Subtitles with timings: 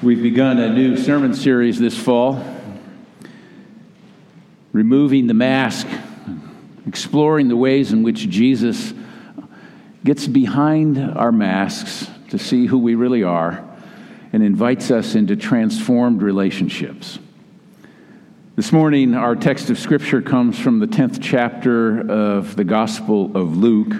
[0.00, 2.40] We've begun a new sermon series this fall,
[4.72, 5.88] removing the mask,
[6.86, 8.94] exploring the ways in which Jesus
[10.04, 13.64] gets behind our masks to see who we really are
[14.32, 17.18] and invites us into transformed relationships.
[18.54, 23.56] This morning, our text of Scripture comes from the 10th chapter of the Gospel of
[23.56, 23.94] Luke.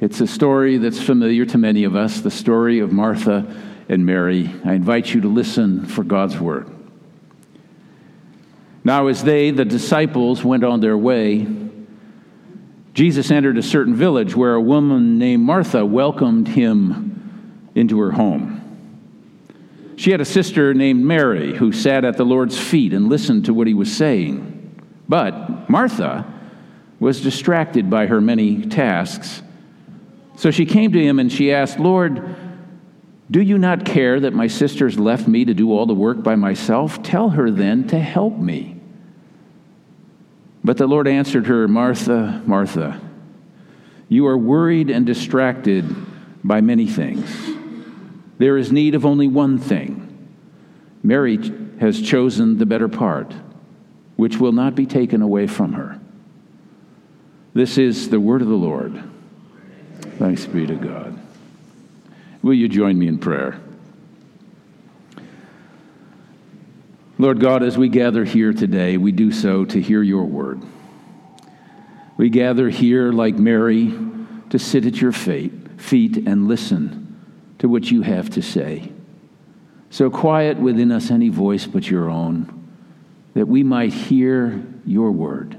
[0.00, 4.50] It's a story that's familiar to many of us, the story of Martha and Mary.
[4.64, 6.70] I invite you to listen for God's word.
[8.82, 11.46] Now, as they, the disciples, went on their way,
[12.92, 18.60] Jesus entered a certain village where a woman named Martha welcomed him into her home.
[19.96, 23.54] She had a sister named Mary who sat at the Lord's feet and listened to
[23.54, 24.82] what he was saying.
[25.08, 26.26] But Martha
[27.00, 29.42] was distracted by her many tasks.
[30.36, 32.36] So she came to him and she asked, Lord,
[33.30, 36.36] do you not care that my sister's left me to do all the work by
[36.36, 37.02] myself?
[37.02, 38.80] Tell her then to help me.
[40.62, 43.00] But the Lord answered her, Martha, Martha,
[44.08, 45.84] you are worried and distracted
[46.42, 47.28] by many things.
[48.38, 50.00] There is need of only one thing.
[51.02, 51.38] Mary
[51.80, 53.32] has chosen the better part,
[54.16, 56.00] which will not be taken away from her.
[57.54, 59.02] This is the word of the Lord.
[60.18, 61.23] Thanks be to God.
[62.44, 63.58] Will you join me in prayer?
[67.16, 70.60] Lord God, as we gather here today, we do so to hear your word.
[72.18, 73.94] We gather here like Mary
[74.50, 77.18] to sit at your feet and listen
[77.60, 78.92] to what you have to say.
[79.88, 82.68] So quiet within us any voice but your own,
[83.32, 85.56] that we might hear your word.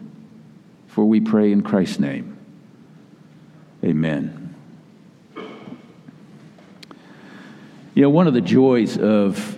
[0.85, 2.37] For we pray in Christ's name.
[3.83, 4.44] Amen.
[7.95, 9.57] You know, one of the joys of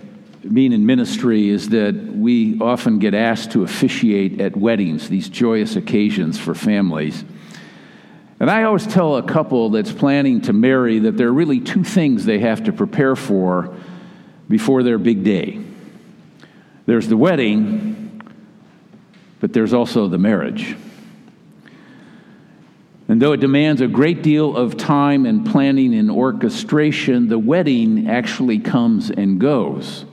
[0.52, 5.76] being in ministry is that we often get asked to officiate at weddings, these joyous
[5.76, 7.22] occasions for families.
[8.40, 11.84] And I always tell a couple that's planning to marry that there are really two
[11.84, 13.74] things they have to prepare for
[14.48, 15.60] before their big day
[16.88, 18.22] there's the wedding,
[19.40, 20.74] but there's also the marriage.
[23.08, 28.06] And though it demands a great deal of time and planning and orchestration, the wedding
[28.08, 30.04] actually comes and goes.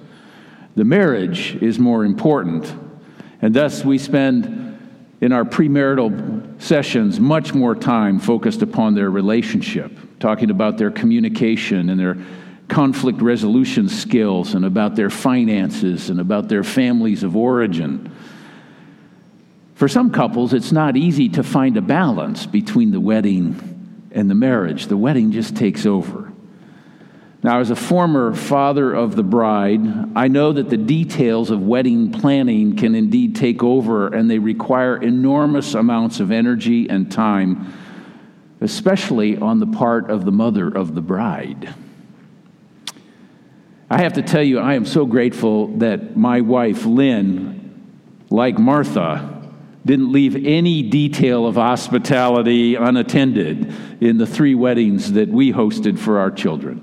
[0.76, 2.74] The marriage is more important.
[3.42, 4.80] And thus, we spend
[5.20, 11.90] in our premarital sessions much more time focused upon their relationship, talking about their communication
[11.90, 12.18] and their
[12.70, 18.12] conflict resolution skills, and about their finances and about their families of origin.
[19.76, 24.36] For some couples, it's not easy to find a balance between the wedding and the
[24.36, 24.88] marriage.
[24.88, 26.32] The wedding just takes over.
[27.44, 29.82] Now, as a former father of the bride,
[30.18, 34.96] I know that the details of wedding planning can indeed take over and they require
[34.98, 37.72] enormous amounts of energy and time,
[38.62, 41.76] especially on the part of the mother of the bride.
[43.90, 49.35] I have to tell you, I am so grateful that my wife, Lynn, like Martha,
[49.86, 56.18] didn't leave any detail of hospitality unattended in the three weddings that we hosted for
[56.18, 56.82] our children.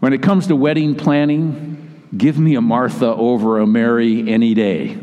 [0.00, 4.98] When it comes to wedding planning, give me a Martha over a Mary any day.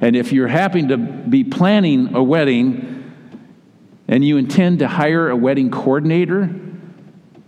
[0.00, 3.12] And if you're happy to be planning a wedding
[4.08, 6.50] and you intend to hire a wedding coordinator,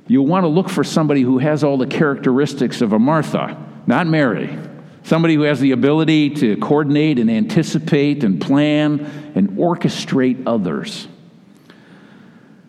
[0.07, 3.57] you'll want to look for somebody who has all the characteristics of a Martha,
[3.87, 4.57] not Mary.
[5.05, 11.09] Somebody who has the ability to coordinate and anticipate and plan and orchestrate others.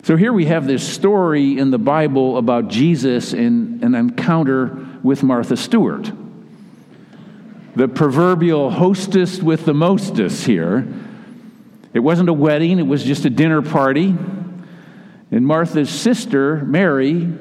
[0.04, 5.24] So here we have this story in the Bible about Jesus in an encounter with
[5.24, 6.12] Martha Stewart.
[7.76, 10.88] The proverbial hostess with the mostess here.
[11.94, 14.16] It wasn't a wedding, it was just a dinner party.
[15.32, 17.32] And Martha's sister, Mary,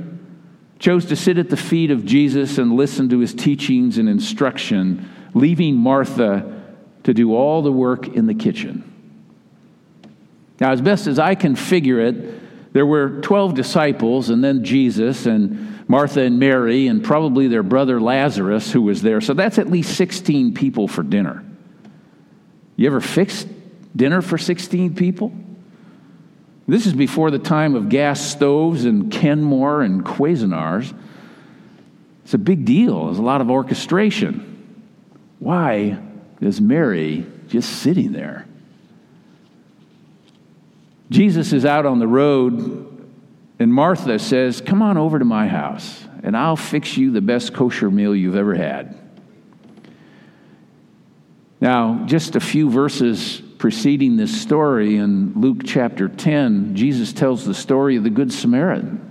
[0.83, 5.09] chose to sit at the feet of Jesus and listen to his teachings and instruction,
[5.33, 6.61] leaving Martha
[7.05, 8.89] to do all the work in the kitchen.
[10.61, 15.25] Now, as best as I can figure it, there were 12 disciples and then Jesus
[15.25, 19.21] and Martha and Mary and probably their brother Lazarus who was there.
[19.21, 21.45] So that's at least 16 people for dinner.
[22.75, 23.47] You ever fixed
[23.95, 25.33] dinner for 16 people?
[26.67, 30.97] This is before the time of gas stoves and Kenmore and Cuisinarts.
[32.25, 33.07] It's a big deal.
[33.07, 34.49] There's a lot of orchestration.
[35.41, 35.99] Why
[36.41, 38.47] is Mary just sitting there?
[41.11, 43.09] Jesus is out on the road,
[43.59, 46.05] and Martha says, Come on over to my house.
[46.23, 48.97] and I'll fix you the best kosher meal you've ever had.
[51.61, 57.55] Now, just a few verses preceding this story in Luke chapter 10, Jesus tells the
[57.55, 59.09] story of the Good Samaritan.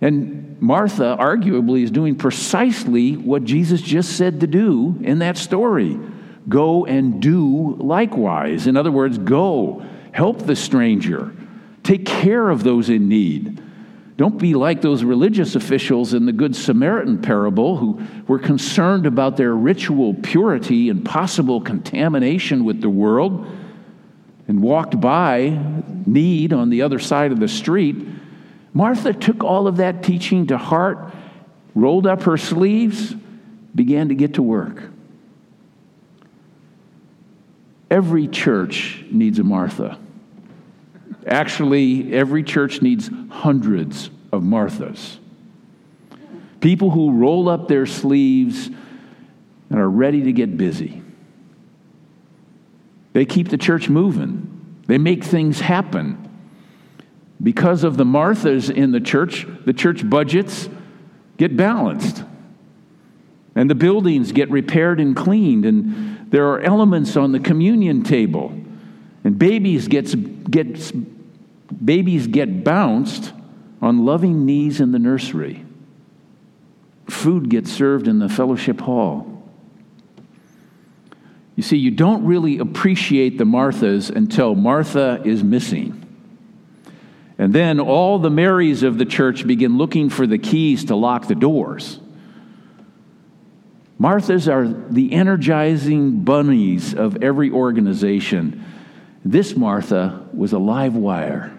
[0.00, 6.00] And Martha, arguably, is doing precisely what Jesus just said to do in that story
[6.48, 8.66] go and do likewise.
[8.66, 11.36] In other words, go, help the stranger,
[11.82, 13.61] take care of those in need.
[14.22, 19.36] Don't be like those religious officials in the Good Samaritan parable who were concerned about
[19.36, 23.44] their ritual purity and possible contamination with the world
[24.46, 25.60] and walked by
[26.06, 27.96] need on the other side of the street.
[28.72, 31.12] Martha took all of that teaching to heart,
[31.74, 33.16] rolled up her sleeves,
[33.74, 34.84] began to get to work.
[37.90, 39.98] Every church needs a Martha.
[41.26, 45.18] Actually, every church needs hundreds of Marthas.
[46.60, 48.68] People who roll up their sleeves
[49.70, 51.02] and are ready to get busy.
[53.12, 56.18] They keep the church moving, they make things happen.
[57.42, 60.68] Because of the Marthas in the church, the church budgets
[61.38, 62.22] get balanced.
[63.56, 68.52] And the buildings get repaired and cleaned, and there are elements on the communion table
[69.24, 70.92] and babies, gets, gets,
[71.84, 73.32] babies get bounced
[73.80, 75.64] on loving knees in the nursery.
[77.08, 79.28] Food gets served in the fellowship hall.
[81.56, 85.98] You see, you don't really appreciate the Marthas until Martha is missing.
[87.38, 91.26] And then all the Marys of the church begin looking for the keys to lock
[91.26, 91.98] the doors.
[94.00, 98.64] Marthas are the Energizer bunnies of every organization.
[99.24, 101.56] This Martha was a live wire.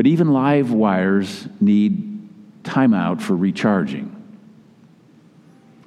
[0.00, 4.16] But even live wires need timeout for recharging.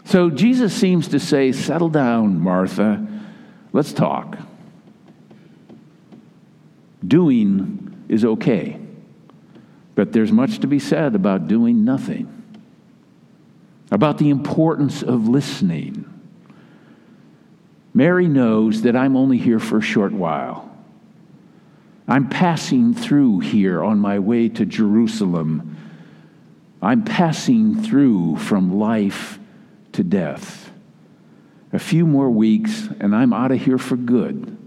[0.06, 3.08] So Jesus seems to say, Settle down, Martha.
[3.72, 4.38] Let's talk.
[7.04, 8.80] Doing is okay,
[9.96, 12.44] but there's much to be said about doing nothing,
[13.90, 16.08] about the importance of listening
[17.96, 20.70] Mary knows that I'm only here for a short while.
[22.08, 25.78] I'm passing through here on my way to Jerusalem.
[26.82, 29.40] I'm passing through from life
[29.94, 30.72] to death.
[31.72, 34.58] A few more weeks, and I'm out of here for good.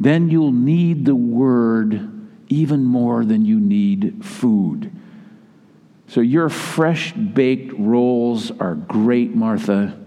[0.00, 4.90] Then you'll need the word even more than you need food.
[6.08, 9.98] So, your fresh baked rolls are great, Martha.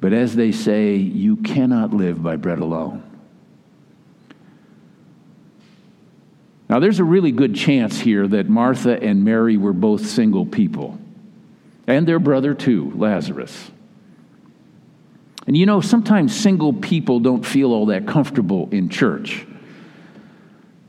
[0.00, 3.09] But as they say, you cannot live by bread alone.
[6.70, 11.00] Now, there's a really good chance here that Martha and Mary were both single people,
[11.88, 13.72] and their brother too, Lazarus.
[15.48, 19.44] And you know, sometimes single people don't feel all that comfortable in church.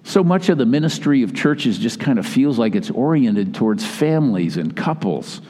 [0.03, 3.83] So much of the ministry of churches just kind of feels like it's oriented towards
[3.83, 5.41] families and couples.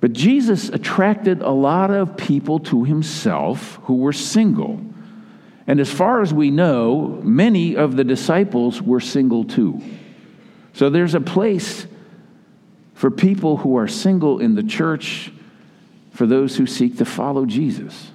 [0.00, 4.80] But Jesus attracted a lot of people to himself who were single.
[5.66, 9.82] And as far as we know, many of the disciples were single too.
[10.72, 11.86] So there's a place
[12.94, 15.32] for people who are single in the church,
[16.12, 18.10] for those who seek to follow Jesus.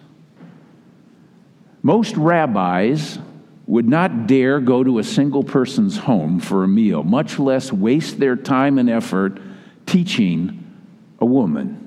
[1.84, 3.20] Most rabbis
[3.68, 8.20] would not dare go to a single person's home for a meal, much less waste
[8.20, 9.40] their time and effort
[9.86, 10.64] teaching
[11.20, 11.81] a woman.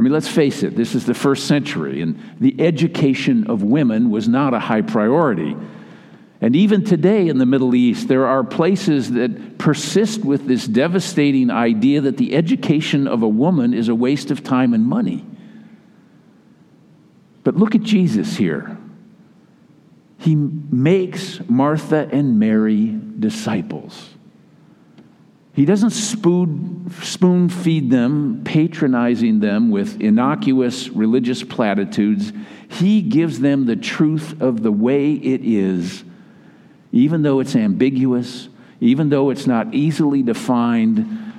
[0.00, 4.08] I mean, let's face it, this is the first century, and the education of women
[4.08, 5.54] was not a high priority.
[6.40, 11.50] And even today in the Middle East, there are places that persist with this devastating
[11.50, 15.22] idea that the education of a woman is a waste of time and money.
[17.44, 18.78] But look at Jesus here.
[20.16, 24.14] He makes Martha and Mary disciples.
[25.60, 32.32] He doesn't spoon, feed them, patronizing them with innocuous religious platitudes.
[32.70, 36.02] He gives them the truth of the way it is,
[36.92, 38.48] even though it's ambiguous,
[38.80, 41.34] even though it's not easily defined,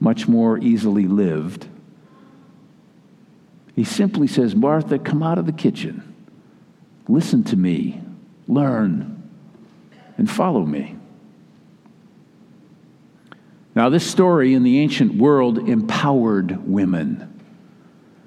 [0.00, 1.66] much more easily lived.
[3.76, 6.14] He simply says, Martha, come out of the kitchen.
[7.08, 8.00] Listen to me,
[8.48, 9.22] learn,
[10.16, 10.96] and follow me.
[13.80, 17.40] Now, this story in the ancient world empowered women.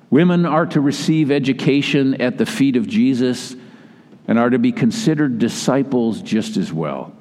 [0.10, 3.55] Women are to receive education at the feet of Jesus
[4.27, 7.15] and are to be considered disciples just as well.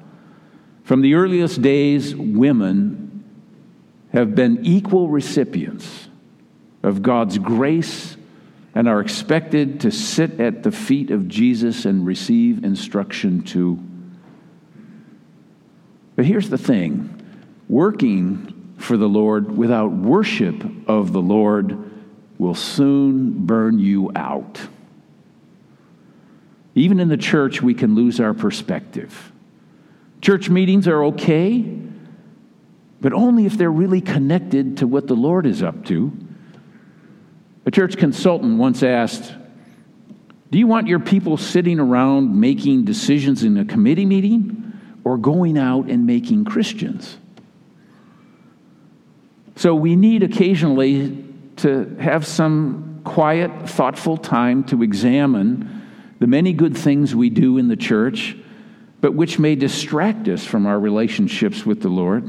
[0.83, 3.23] From the earliest days, women
[4.13, 6.09] have been equal recipients
[6.81, 8.17] of God's grace
[8.73, 13.77] and are expected to sit at the feet of Jesus and receive instruction too.
[16.15, 17.19] But here's the thing
[17.67, 21.91] working for the Lord without worship of the Lord
[22.37, 24.59] will soon burn you out.
[26.75, 29.31] Even in the church, we can lose our perspective.
[30.21, 31.61] Church meetings are okay,
[32.99, 36.11] but only if they're really connected to what the Lord is up to.
[37.65, 39.33] A church consultant once asked,
[40.49, 45.57] Do you want your people sitting around making decisions in a committee meeting or going
[45.57, 47.17] out and making Christians?
[49.63, 51.23] So we need occasionally
[51.55, 55.87] to have some quiet, thoughtful time to examine
[56.19, 58.35] the many good things we do in the church,
[58.99, 62.25] but which may distract us from our relationships with the Lord.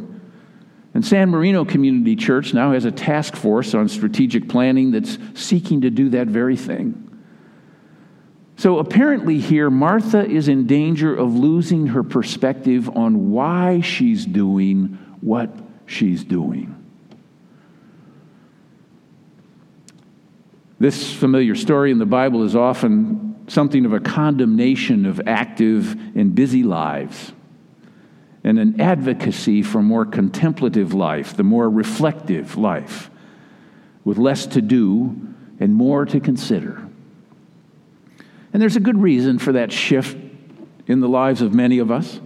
[0.94, 5.80] And San Marino Community Church now has a task force on strategic planning that's seeking
[5.80, 7.20] to do that very thing.
[8.58, 14.98] So apparently, here, Martha is in danger of losing her perspective on why she's doing
[15.20, 15.50] what
[15.86, 16.82] she's doing.
[20.78, 26.34] This familiar story in the Bible is often something of a condemnation of active and
[26.34, 27.32] busy lives
[28.42, 33.10] and an advocacy for more contemplative life, the more reflective life,
[34.04, 35.16] with less to do
[35.60, 36.86] and more to consider.
[38.52, 40.16] And there's a good reason for that shift
[40.86, 42.20] in the lives of many of us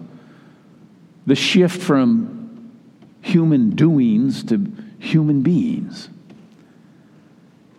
[1.29, 2.73] the shift from
[3.21, 6.09] human doings to human beings.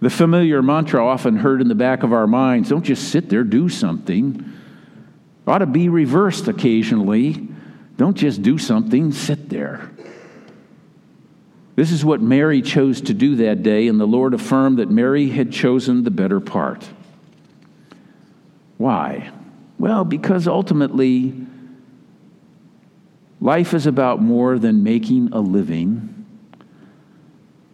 [0.02, 3.44] The familiar mantra often heard in the back of our minds don't just sit there,
[3.44, 4.54] do something.
[5.46, 7.48] Ought to be reversed occasionally.
[7.98, 9.92] Don't just do something, sit there.
[11.76, 15.30] This is what Mary chose to do that day, and the Lord affirmed that Mary
[15.30, 16.88] had chosen the better part.
[18.78, 19.32] Why?
[19.78, 21.34] Well, because ultimately,
[23.42, 26.26] life is about more than making a living.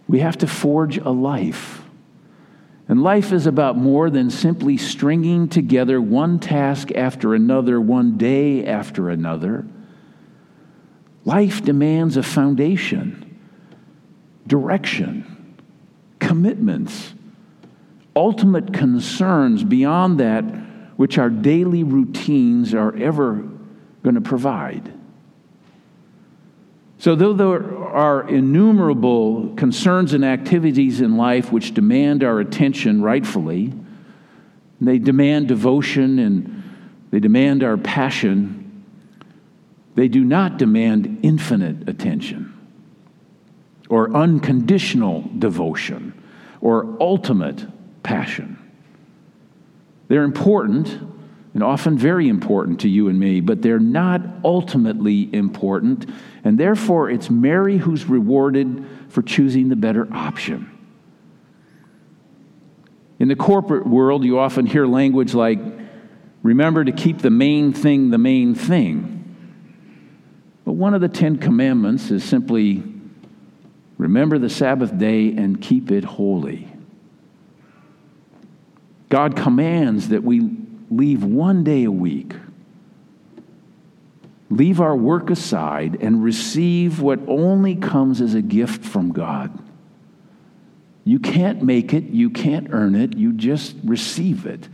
[0.08, 1.85] We have to forge a life.
[2.88, 8.66] And life is about more than simply stringing together one task after another, one day
[8.66, 9.66] after another.
[11.24, 13.40] Life demands a foundation,
[14.46, 15.58] direction,
[16.20, 17.16] commitments,
[18.16, 20.44] ultimate concerns beyond that
[20.96, 23.44] which our daily routines are ever
[24.04, 24.94] going to provide.
[26.98, 33.74] So, though there are innumerable concerns and activities in life which demand our attention rightfully,
[34.80, 36.64] they demand devotion and
[37.12, 38.84] they demand our passion,
[39.96, 42.54] they do not demand infinite attention
[43.90, 46.22] or unconditional devotion
[46.62, 47.66] or ultimate
[48.04, 48.58] passion.
[50.08, 50.88] They're important
[51.54, 56.06] and often very important to you and me, but they're not ultimately important.
[56.46, 60.72] And therefore, it's Mary who's rewarded for choosing the better option.
[63.18, 65.60] In the corporate world, you often hear language like,
[66.44, 69.12] remember to keep the main thing the main thing.
[70.66, 72.84] But one of the Ten Commandments is simply
[73.98, 76.68] remember the Sabbath day and keep it holy.
[79.10, 80.50] God commands that we
[80.92, 82.34] leave one day a week,
[84.50, 89.58] leave our work aside, and receive what only comes as a gift from God.
[91.04, 94.68] You can't make it, you can't earn it, you just receive it.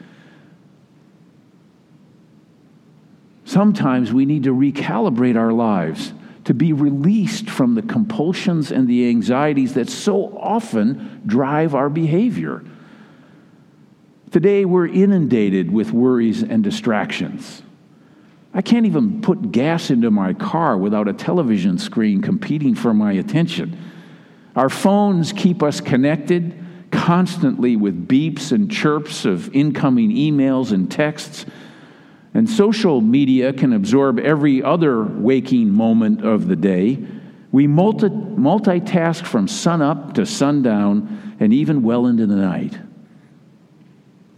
[3.43, 6.13] Sometimes we need to recalibrate our lives
[6.45, 12.63] to be released from the compulsions and the anxieties that so often drive our behavior.
[14.31, 17.61] Today, we're inundated with worries and distractions.
[18.53, 23.13] I can't even put gas into my car without a television screen competing for my
[23.13, 23.77] attention.
[24.55, 26.57] Our phones keep us connected
[26.91, 31.45] constantly with beeps and chirps of incoming emails and texts.
[32.33, 36.99] And social media can absorb every other waking moment of the day.
[37.53, 42.77] We multi- multitask from sunup to sundown and even well into the night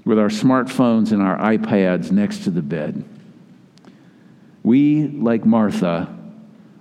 [0.05, 3.03] with our smartphones and our iPads next to the bed.
[4.63, 6.17] We, like Martha,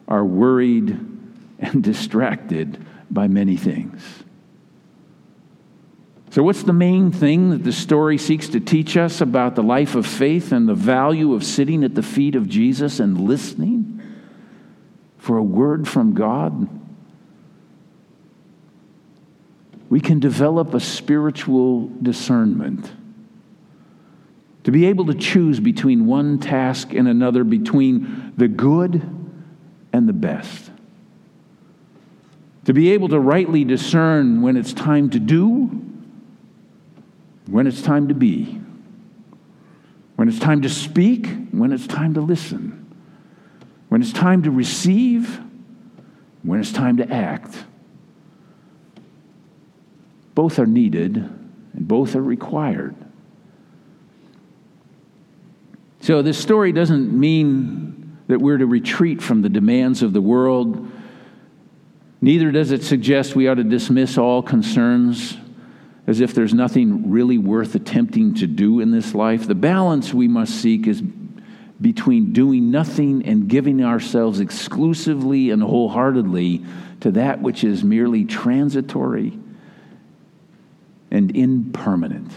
[0.09, 0.99] are worried
[1.59, 4.03] and distracted by many things.
[6.31, 9.95] So, what's the main thing that the story seeks to teach us about the life
[9.95, 13.93] of faith and the value of sitting at the feet of Jesus and listening?
[15.23, 16.69] for a word from God,
[19.89, 22.91] we can develop a spiritual discernment.
[24.64, 29.02] To be able to choose between one task and another, between the good
[29.92, 30.71] and the best.
[32.66, 35.66] To be able to rightly discern when it's time to do,
[37.47, 38.61] when it's time to be,
[40.14, 42.95] when it's time to speak, when it's time to listen,
[43.88, 45.40] when it's time to receive,
[46.45, 47.64] when it's time to act.
[50.37, 52.95] Both are needed and both are required.
[56.03, 60.91] So, this story doesn't mean that we're to retreat from the demands of the world.
[62.21, 65.37] Neither does it suggest we ought to dismiss all concerns
[66.09, 69.47] as if there's nothing really worth attempting to do in this life.
[69.47, 71.01] The balance we must seek is
[71.81, 76.65] between doing nothing and giving ourselves exclusively and wholeheartedly
[77.03, 79.39] to that which is merely transitory
[81.13, 82.33] and impermanent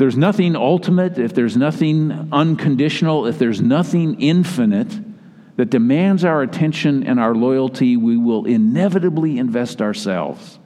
[0.00, 4.88] there's nothing ultimate, if there's nothing unconditional, if there's nothing infinite
[5.56, 10.58] that demands our attention and our loyalty, we will inevitably invest ourselves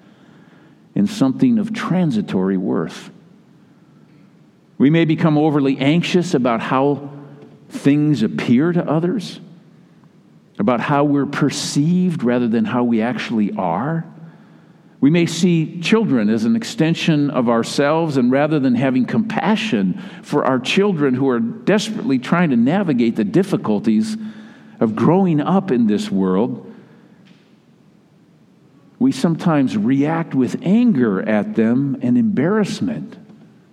[0.95, 3.11] in something of transitory worth.
[4.79, 7.11] We may become overly anxious about how
[7.69, 9.41] things appear to others,
[10.61, 14.07] about how we're perceived rather than how we actually are.
[15.05, 20.47] We may see children as an extension of ourselves, and rather than having compassion for
[20.47, 24.17] our children who are desperately trying to navigate the difficulties
[24.81, 26.75] of growing up in this world,
[28.99, 33.19] we sometimes react with anger at them and embarrassment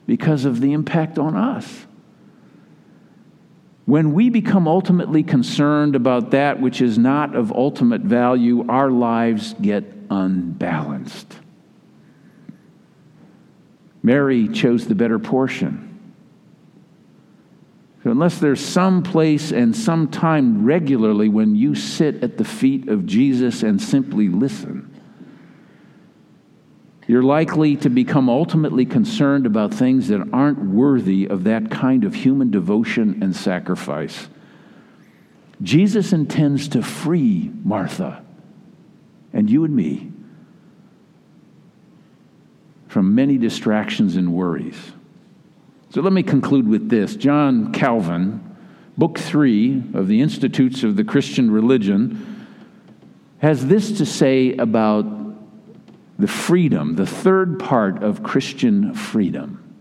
[0.06, 1.86] because of the impact on us.
[3.86, 9.56] When we become ultimately concerned about that which is not of ultimate value, our lives
[9.62, 11.38] get unbalanced.
[14.03, 15.88] Mary chose the better portion.
[18.03, 22.90] So unless there's some place and some time regularly when you sit at the feet
[22.90, 24.88] of Jesus and simply listen,
[27.07, 32.16] you're likely to become ultimately concerned about things that aren't worthy of that kind of
[32.16, 34.27] human devotion and sacrifice.
[35.62, 38.25] Jesus intends to free Martha
[39.42, 40.12] and you and me
[42.88, 44.92] from many distractions and worries.
[45.90, 47.16] So let me conclude with this.
[47.16, 48.56] John Calvin,
[49.00, 52.46] book three of the Institutes of the Christian Religion,
[53.40, 55.08] has this to say about
[56.20, 59.74] the freedom, the third part of Christian freedom.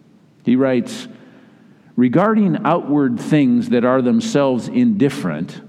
[0.43, 1.07] He writes,
[1.97, 5.61] regarding outward things that are themselves indifferent,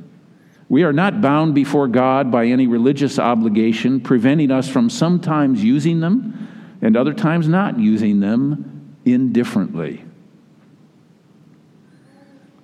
[0.72, 6.00] we are not bound before God by any religious obligation, preventing us from sometimes using
[6.00, 10.06] them and other times not using them indifferently.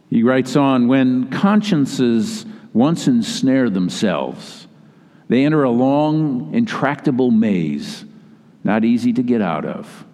[0.09, 4.67] He writes on when consciences once ensnare themselves,
[5.27, 8.05] they enter a long, intractable maze,
[8.63, 10.05] not easy to get out of.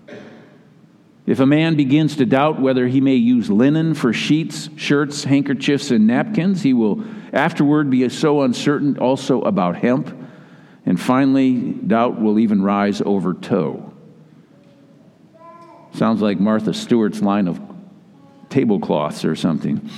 [1.27, 5.91] If a man begins to doubt whether he may use linen for sheets, shirts, handkerchiefs,
[5.91, 7.03] and napkins, he will
[7.33, 10.15] afterward be so uncertain also about hemp.
[10.85, 13.93] And finally, doubt will even rise over tow.
[15.93, 17.61] Sounds like Martha Stewart's line of
[18.49, 19.89] tablecloths or something.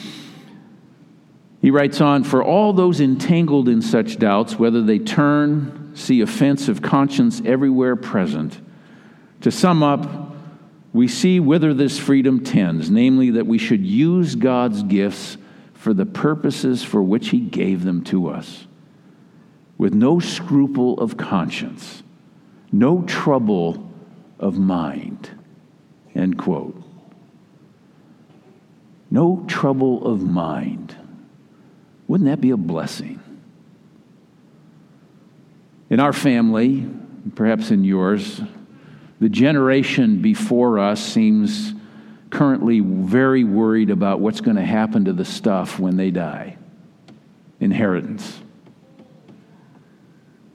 [1.62, 6.68] He writes on For all those entangled in such doubts, whether they turn, see offense
[6.68, 8.60] of conscience everywhere present.
[9.42, 10.36] To sum up,
[10.94, 15.38] we see whither this freedom tends, namely that we should use God's gifts
[15.86, 18.66] for the purposes for which He gave them to us,
[19.78, 22.02] with no scruple of conscience,
[22.72, 23.88] no trouble
[24.40, 25.30] of mind.
[26.16, 26.82] End quote.
[29.12, 30.98] No trouble of mind.
[32.08, 33.20] Wouldn't that be a blessing?
[35.92, 36.90] In our family,
[37.36, 38.42] perhaps in yours,
[39.20, 41.75] the generation before us seems
[42.30, 46.58] currently very worried about what's going to happen to the stuff when they die
[47.60, 48.42] inheritance.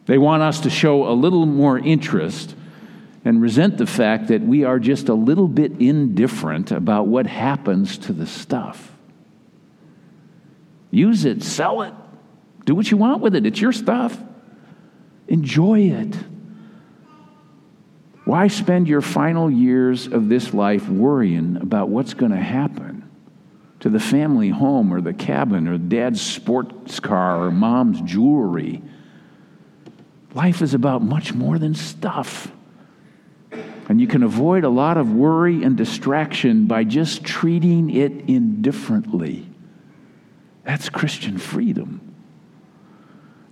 [0.06, 2.54] They want us to show a little more interest
[3.24, 7.98] and resent the fact that we are just a little bit indifferent about what happens
[7.98, 8.92] to the stuff.
[10.90, 11.94] Use it, sell it,
[12.64, 13.46] do what you want with it.
[13.46, 14.18] It's your stuff.
[15.28, 16.16] Enjoy it.
[18.24, 23.00] Why spend your final years of this life worrying about what's going to happen
[23.80, 28.82] to the family home or the cabin or dad's sports car or mom's jewelry.
[30.34, 32.52] Life is about much more than stuff.
[33.88, 39.48] And you can avoid a lot of worry and distraction by just treating it indifferently.
[40.62, 42.09] That's Christian freedom.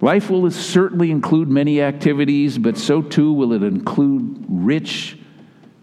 [0.01, 5.19] Life will certainly include many activities, but so too will it include rich,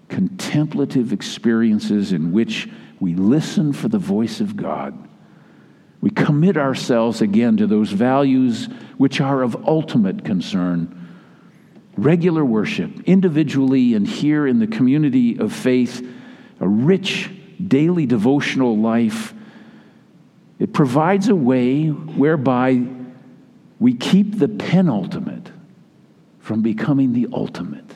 [0.08, 4.98] contemplative experiences in which we listen for the voice of God.
[6.00, 11.02] We commit ourselves again to those values which are of ultimate concern
[11.98, 16.06] regular worship, individually and here in the community of faith,
[16.60, 17.32] a rich
[17.66, 19.34] daily devotional life.
[20.60, 22.86] It provides a way whereby
[23.80, 25.52] we keep the penultimate
[26.40, 27.92] from becoming the ultimate,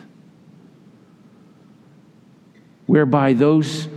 [2.85, 3.87] whereby those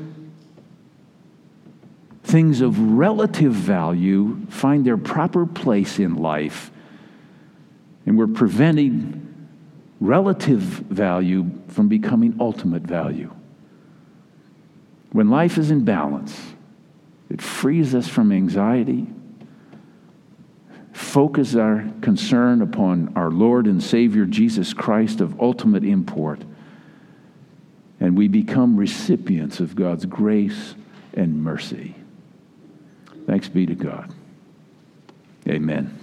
[2.24, 6.70] things of relative value find their proper place in life,
[8.06, 9.48] and we're preventing
[10.00, 13.32] relative value from becoming ultimate value.
[15.12, 16.54] When life is in balance,
[17.30, 19.06] it frees us from anxiety,
[21.12, 26.42] focus our concern upon our Lord and Savior Jesus Christ of ultimate import,
[28.00, 30.74] and we become recipients of God's grace
[31.12, 31.94] and mercy.
[33.26, 34.10] Thanks be to God.
[35.46, 36.01] Amen.